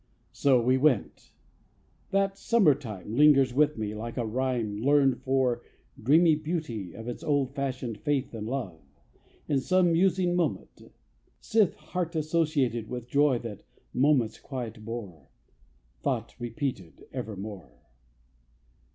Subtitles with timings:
[0.31, 1.31] So we went.
[2.09, 5.61] That summer time Lingers with me like a rhyme Learned for
[6.01, 8.81] dreamy beauty of Its old fashioned faith and love,
[9.47, 10.91] In some musing moment;
[11.39, 13.61] sith Heart associated with Joy that
[13.93, 15.27] moment's quiet bore,
[15.99, 17.69] Thought repeated evermore.